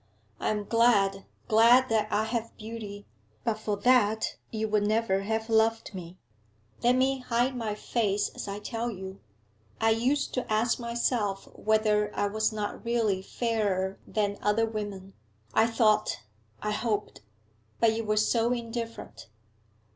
I 0.39 0.49
am 0.49 0.63
glad, 0.63 1.25
glad 1.47 1.87
that 1.89 2.11
I 2.11 2.23
have 2.23 2.57
beauty; 2.57 3.05
but 3.43 3.59
for 3.59 3.77
that 3.77 4.35
you 4.49 4.67
would 4.67 4.81
never 4.87 5.21
have 5.21 5.47
loved 5.47 5.93
me. 5.93 6.17
Let 6.81 6.95
me 6.95 7.19
hide 7.19 7.55
my 7.55 7.75
face 7.75 8.29
as 8.29 8.47
I 8.47 8.57
tell 8.57 8.89
you. 8.89 9.19
I 9.79 9.91
used 9.91 10.33
to 10.33 10.51
ask 10.51 10.79
myself 10.79 11.45
whether 11.53 12.09
I 12.15 12.25
was 12.25 12.51
not 12.51 12.83
really 12.83 13.21
fairer 13.21 13.99
than 14.07 14.39
other 14.41 14.65
women 14.65 15.13
I 15.53 15.67
thought 15.67 16.23
I 16.63 16.71
hoped! 16.71 17.21
But 17.79 17.93
you 17.95 18.03
were 18.03 18.17
so 18.17 18.51
indifferent. 18.51 19.27